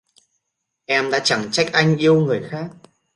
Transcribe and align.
Em 0.85 1.11
đã 1.11 1.19
chẳng 1.23 1.51
trách 1.51 1.69
anh 1.73 1.97
yêu 1.97 2.21
người 2.21 2.43
khác 2.49 2.67